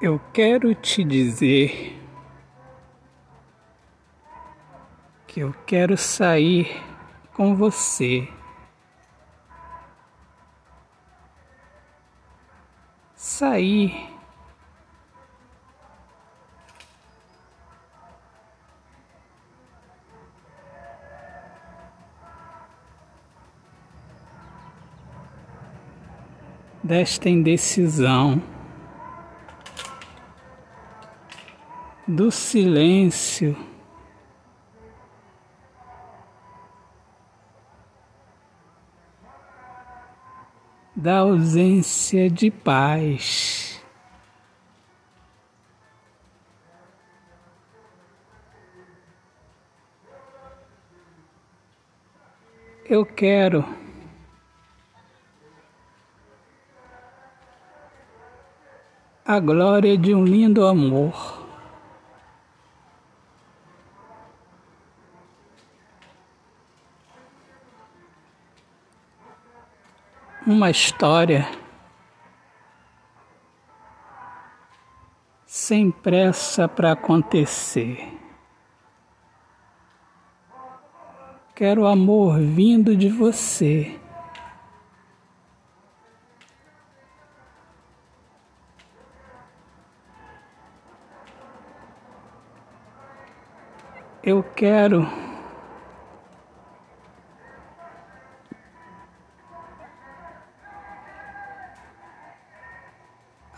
Eu 0.00 0.20
quero 0.32 0.74
te 0.74 1.04
dizer 1.04 2.00
que 5.26 5.40
eu 5.40 5.54
quero 5.64 5.96
sair 5.96 6.82
com 7.32 7.54
você. 7.54 8.28
Sair. 13.14 14.12
Desta 26.82 27.30
indecisão. 27.30 28.53
Do 32.06 32.30
silêncio. 32.30 33.56
Da 40.94 41.18
ausência 41.18 42.30
de 42.30 42.50
paz. 42.50 43.82
Eu 52.86 53.04
quero 53.04 53.64
a 59.24 59.40
glória 59.40 59.96
de 59.96 60.14
um 60.14 60.24
lindo 60.24 60.66
amor. 60.66 61.33
Uma 70.46 70.70
história 70.70 71.48
sem 75.46 75.90
pressa 75.90 76.68
para 76.68 76.92
acontecer. 76.92 78.12
Quero 81.54 81.86
amor 81.86 82.38
vindo 82.40 82.94
de 82.94 83.08
você. 83.08 83.98
Eu 94.22 94.42
quero 94.42 95.23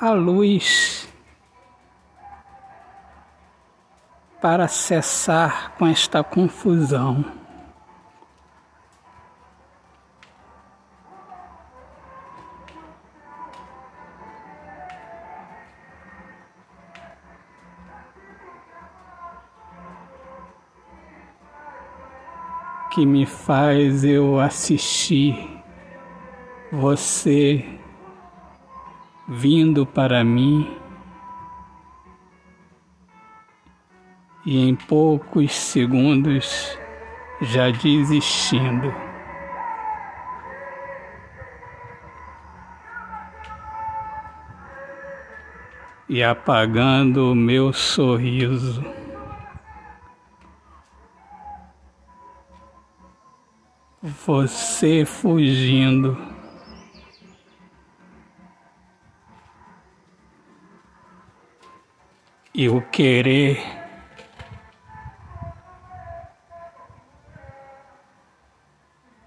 a 0.00 0.10
luz 0.10 1.08
para 4.40 4.68
cessar 4.68 5.72
com 5.76 5.86
esta 5.86 6.22
confusão. 6.22 7.24
Que 22.90 23.04
me 23.04 23.26
faz 23.26 24.04
eu 24.04 24.40
assistir 24.40 25.62
você 26.72 27.78
vindo 29.28 29.84
para 29.84 30.22
mim 30.22 30.76
e 34.44 34.68
em 34.68 34.76
poucos 34.76 35.52
segundos 35.52 36.78
já 37.42 37.70
desistindo. 37.70 38.94
E 46.08 46.22
apagando 46.22 47.32
o 47.32 47.34
meu 47.34 47.72
sorriso. 47.72 48.84
Você 54.00 55.04
fugindo. 55.04 56.35
E 62.58 62.70
o 62.70 62.80
querer 62.80 63.62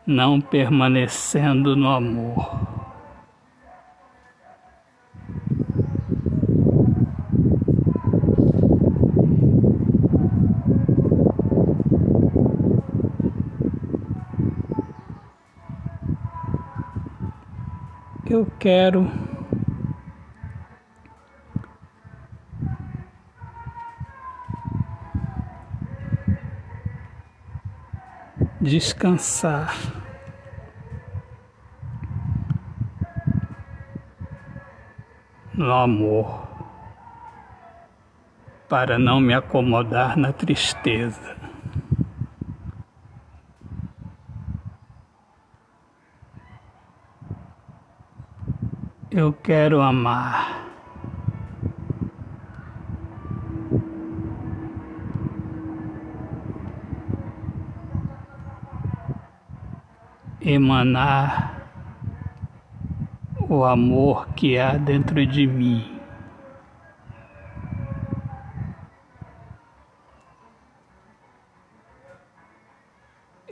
não 0.03 0.41
permanecendo 0.41 1.75
no 1.75 1.89
amor. 1.89 2.67
Eu 18.27 18.47
quero 18.57 19.28
descansar. 28.61 29.75
No 35.53 35.73
amor, 35.73 36.47
para 38.69 38.97
não 38.97 39.19
me 39.19 39.33
acomodar 39.33 40.17
na 40.17 40.31
tristeza. 40.31 41.35
Eu 49.11 49.33
quero 49.33 49.81
amar. 49.81 50.58
Emanar 60.41 61.59
o 63.49 63.63
amor 63.63 64.27
que 64.33 64.57
há 64.57 64.77
dentro 64.77 65.25
de 65.25 65.47
mim. 65.47 65.99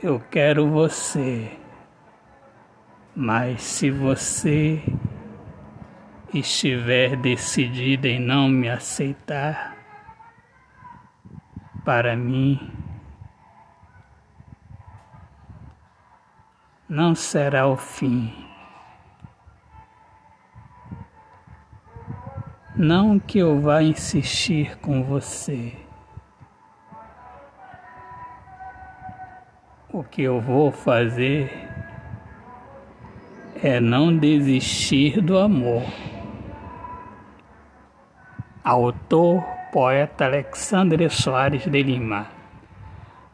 Eu 0.00 0.20
quero 0.20 0.70
você, 0.70 1.58
mas 3.14 3.62
se 3.62 3.90
você 3.90 4.80
estiver 6.32 7.16
decidida 7.16 8.06
em 8.06 8.20
não 8.20 8.48
me 8.48 8.68
aceitar, 8.68 9.76
para 11.84 12.14
mim, 12.14 12.77
não 16.88 17.14
será 17.14 17.66
o 17.66 17.76
fim. 17.76 18.32
Não 22.74 23.18
que 23.18 23.40
eu 23.40 23.60
vá 23.60 23.82
insistir 23.82 24.78
com 24.78 25.04
você. 25.04 25.74
O 29.92 30.02
que 30.02 30.22
eu 30.22 30.40
vou 30.40 30.70
fazer 30.72 31.68
é 33.62 33.80
não 33.80 34.16
desistir 34.16 35.20
do 35.20 35.36
amor. 35.36 35.82
Autor, 38.64 39.42
poeta 39.72 40.24
Alexandre 40.24 41.10
Soares 41.10 41.64
de 41.64 41.82
Lima 41.82 42.37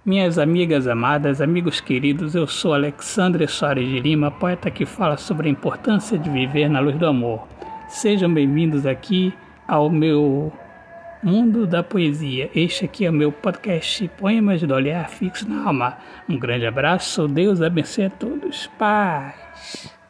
minhas 0.04 0.38
amigas 0.38 0.86
amadas, 0.86 1.40
amigos 1.40 1.80
queridos, 1.80 2.34
eu 2.34 2.46
sou 2.46 2.74
Alexandre 2.74 3.48
Soares 3.48 3.88
de 3.88 4.00
Lima, 4.00 4.30
poeta 4.30 4.70
que 4.70 4.84
fala 4.84 5.16
sobre 5.16 5.48
a 5.48 5.50
importância 5.50 6.18
de 6.18 6.28
viver 6.28 6.68
na 6.68 6.78
luz 6.78 6.98
do 6.98 7.06
amor. 7.06 7.48
Sejam 7.88 8.32
bem-vindos 8.32 8.84
aqui 8.84 9.32
ao 9.66 9.88
meu 9.88 10.52
mundo 11.22 11.66
da 11.66 11.82
poesia. 11.82 12.50
Este 12.54 12.84
aqui 12.84 13.06
é 13.06 13.10
o 13.10 13.14
meu 13.14 13.32
podcast 13.32 14.06
Poemas 14.08 14.60
do 14.60 14.74
Olhar 14.74 15.08
Fixo 15.08 15.48
na 15.48 15.66
Alma. 15.66 15.96
Um 16.28 16.38
grande 16.38 16.66
abraço, 16.66 17.26
Deus 17.26 17.62
abençoe 17.62 18.04
a 18.04 18.10
todos. 18.10 18.66
Paz! 18.78 20.03